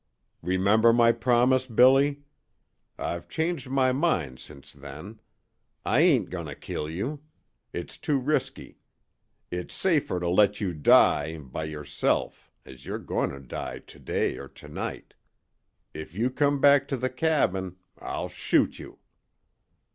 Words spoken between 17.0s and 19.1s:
cabin I'll shoot you!"